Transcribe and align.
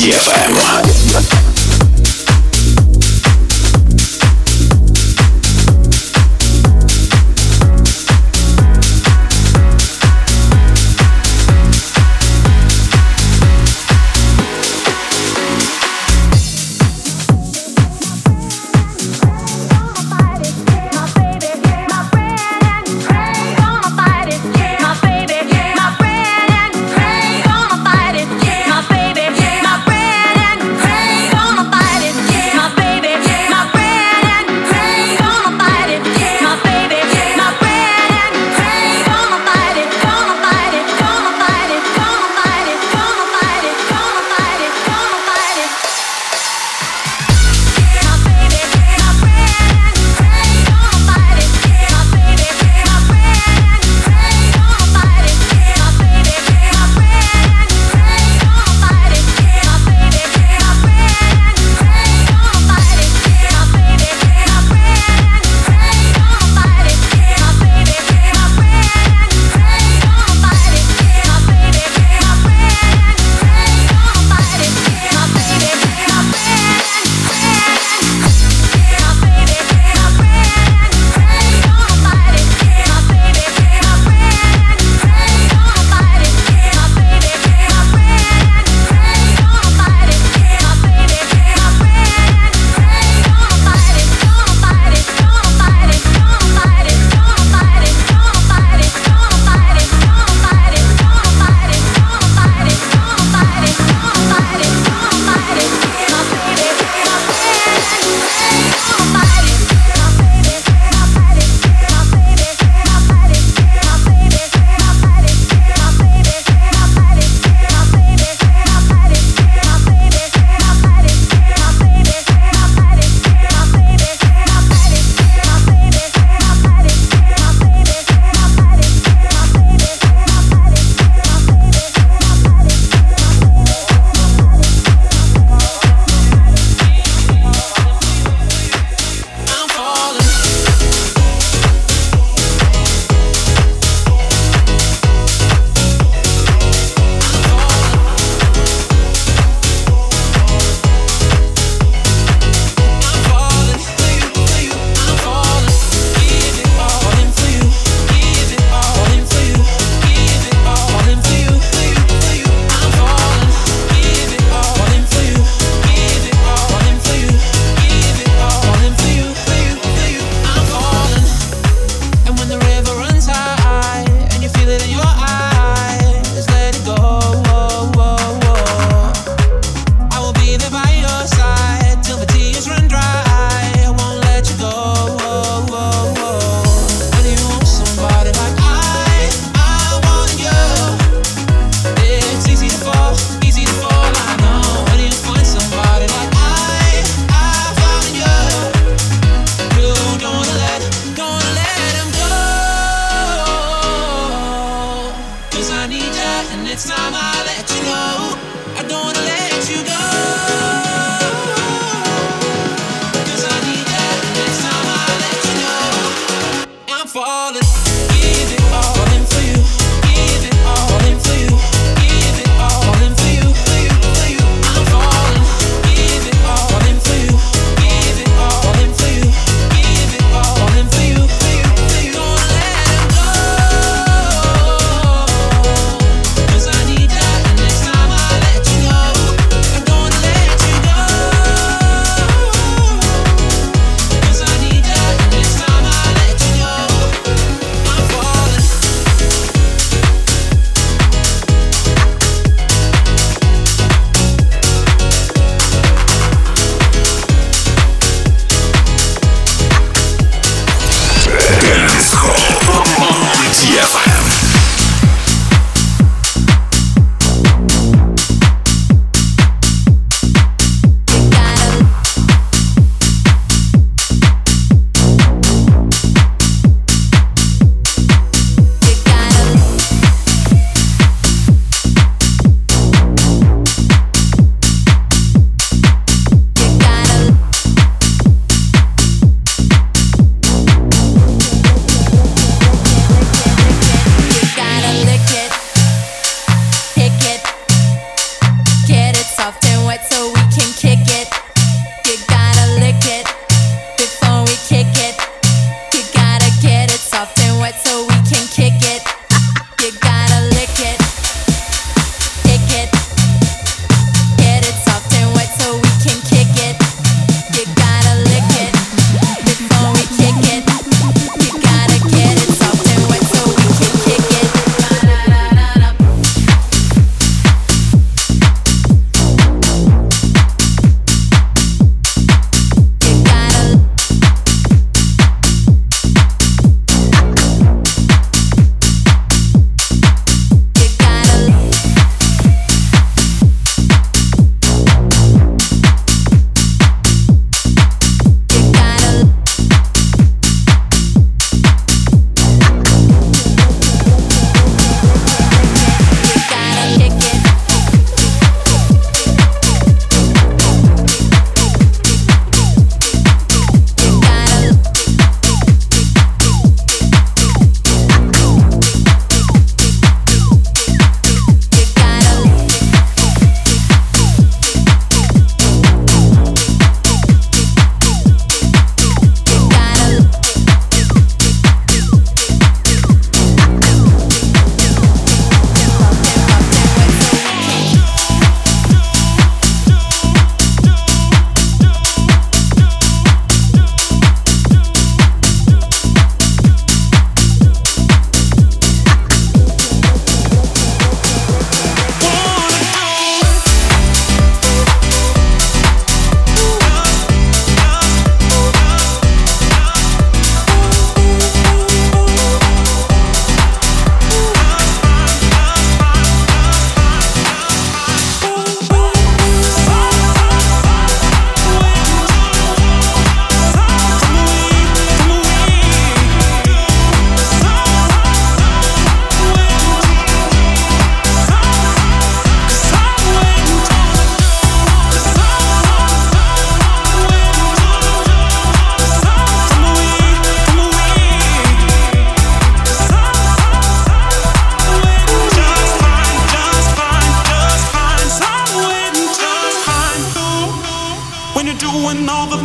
DFM. 0.00 0.89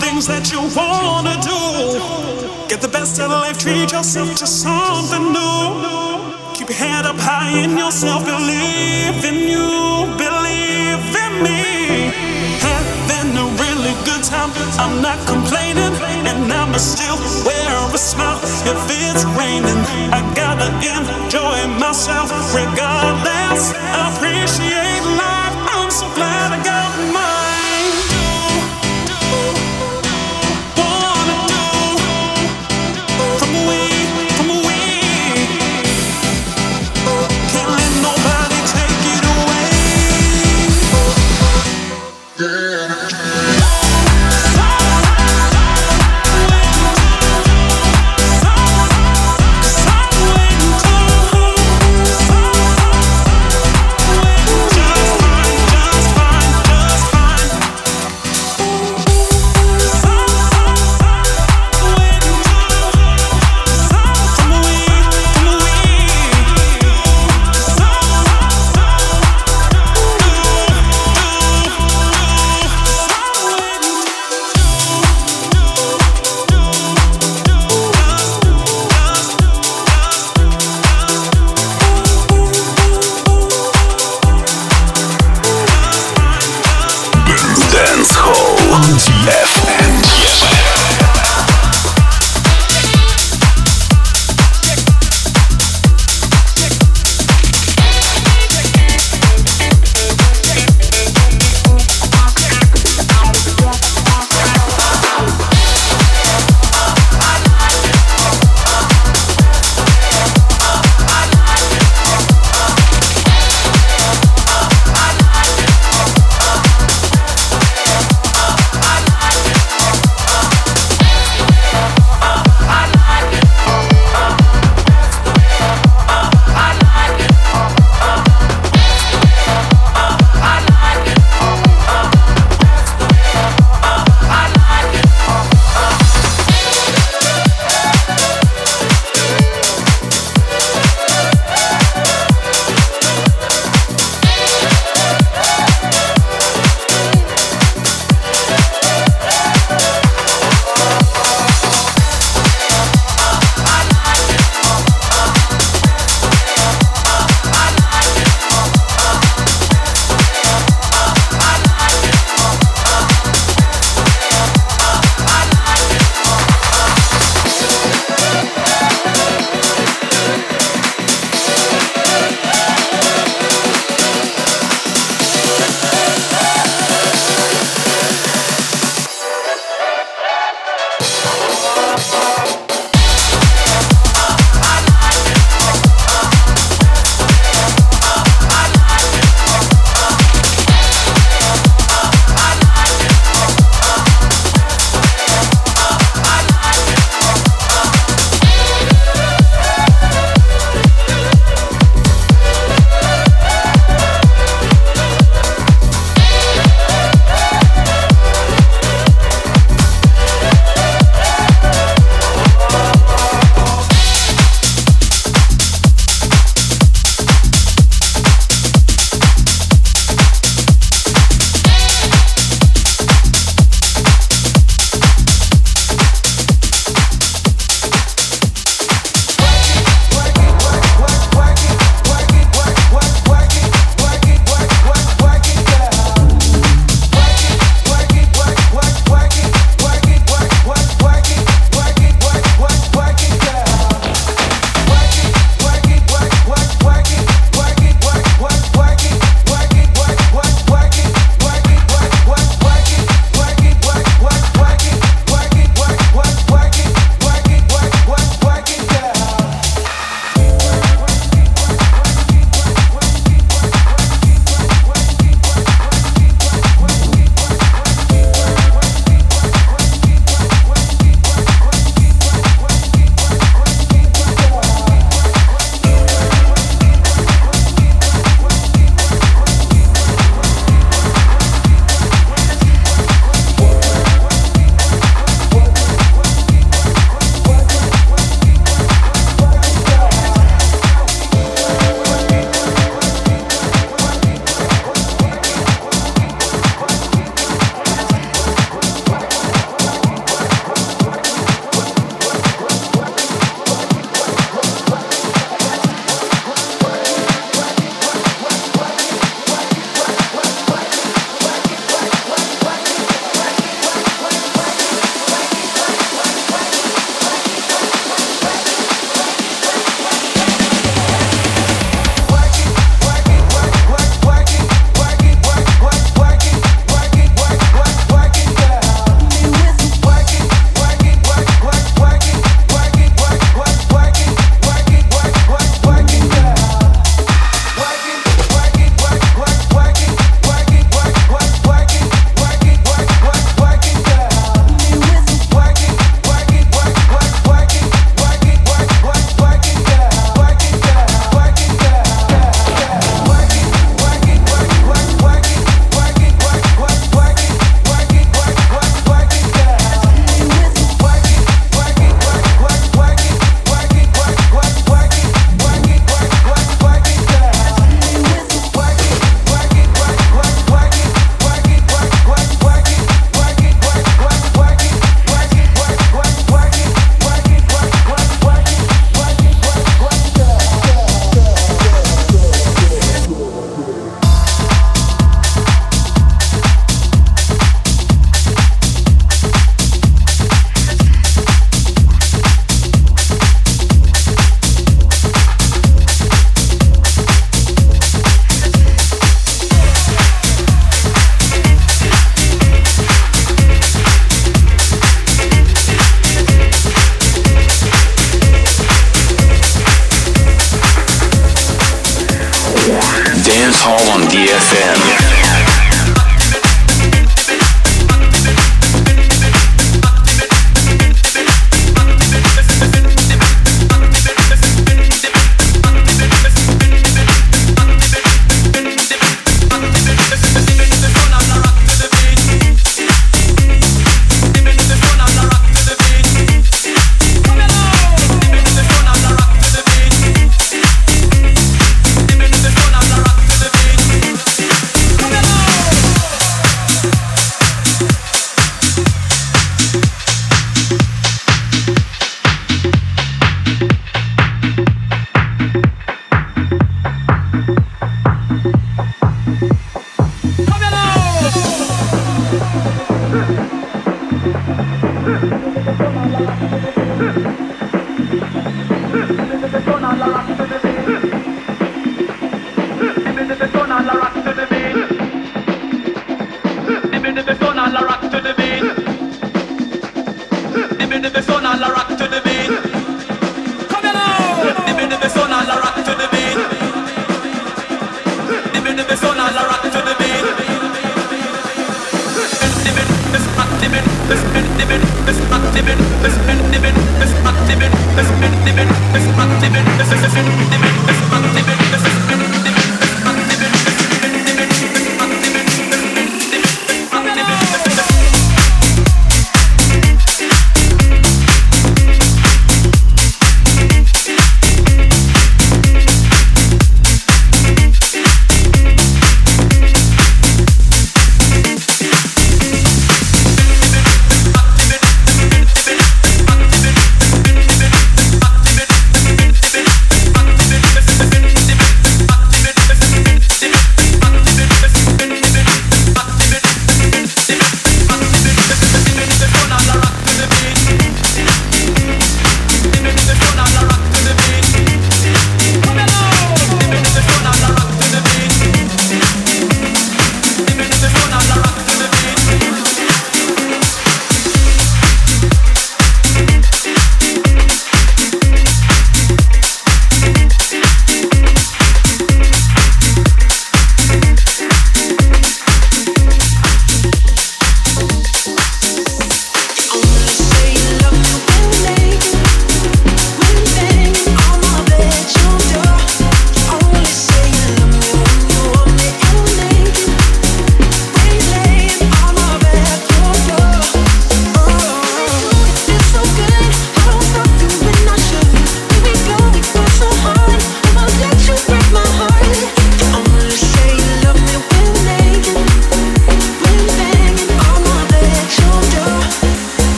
Things 0.00 0.26
that 0.26 0.52
you 0.52 0.60
wanna 0.76 1.36
do. 1.40 1.60
Get 2.68 2.80
the 2.80 2.88
best 2.88 3.20
out 3.20 3.30
of 3.30 3.40
life, 3.40 3.58
treat 3.58 3.92
yourself 3.92 4.34
to 4.36 4.46
something 4.46 5.32
new. 5.32 6.54
Keep 6.54 6.68
your 6.70 6.78
head 6.78 7.06
up 7.06 7.16
high 7.18 7.52
in 7.64 7.76
yourself, 7.76 8.24
believe 8.24 9.24
in 9.24 9.38
you, 9.52 9.68
believe 10.20 11.04
in 11.24 11.32
me. 11.46 12.12
Having 12.68 13.32
a 13.44 13.46
really 13.62 13.94
good 14.04 14.22
time, 14.24 14.50
I'm 14.82 15.00
not 15.00 15.18
complaining, 15.26 15.94
and 16.30 16.52
I'ma 16.52 16.78
still 16.78 17.18
wear 17.46 17.72
a 17.94 17.98
smile 17.98 18.40
if 18.72 18.80
it's 19.02 19.24
raining. 19.40 19.80
I 20.12 20.20
gotta 20.34 20.68
enjoy 20.96 21.58
myself 21.80 22.28
regardless. 22.54 23.72
Appreciate 24.06 25.04
life, 25.22 25.56
I'm 25.74 25.90
so 25.90 26.06
glad 26.14 26.52
I 26.52 26.62
got 26.64 26.75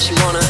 One 0.00 0.32
time 0.32 0.49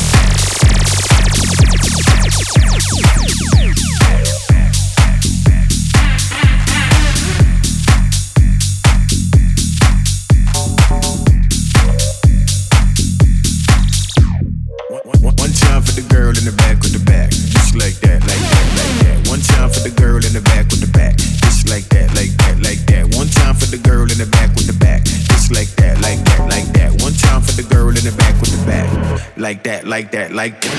like 29.51 29.63
that, 29.63 29.85
like 29.85 30.11
that, 30.11 30.31
like 30.31 30.63
One 30.63 30.71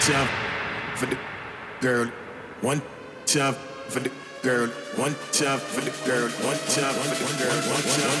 Jump 0.00 0.30
for 0.96 1.06
the 1.06 1.18
girl, 1.82 2.06
one 2.62 2.80
jump 3.26 3.58
for 3.58 4.00
the 4.00 4.10
girl, 4.42 4.68
one 4.96 5.14
jump 5.30 5.60
for 5.60 5.82
the 5.82 5.90
girl, 6.06 6.30
one 6.40 6.56
jump 6.72 6.96
for 6.96 7.08
the 7.10 7.16
girl, 7.36 7.60
one 7.68 7.82
jump, 7.92 8.16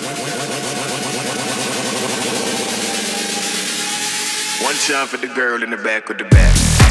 one 4.62 4.76
jump 4.86 5.08
for 5.08 5.16
the 5.16 5.34
girl 5.34 5.62
in 5.62 5.70
the 5.70 5.78
back 5.78 6.10
of 6.10 6.18
the 6.18 6.24
back. 6.24 6.81